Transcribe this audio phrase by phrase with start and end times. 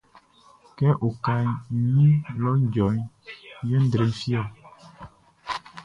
[0.77, 2.11] Kɛ okaʼn i nun
[2.41, 2.87] lɔʼn djɔ
[3.69, 4.43] yɛ nʼdre fi ɔ.